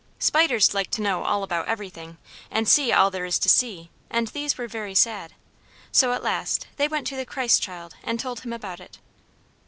[0.17, 2.17] Spiders like to know all about everything,
[2.49, 5.33] and see all there is to see, and these were very sad.
[5.91, 8.97] So at last they went to the Christ child and told him about it.